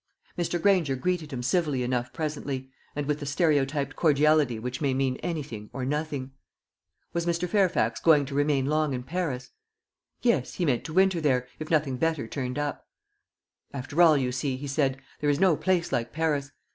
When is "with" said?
3.05-3.19